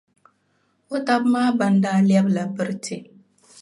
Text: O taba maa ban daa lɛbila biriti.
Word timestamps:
O 0.95 0.97
taba 1.05 1.27
maa 1.33 1.49
ban 1.57 1.75
daa 1.83 1.99
lɛbila 2.09 2.43
biriti. 2.55 2.95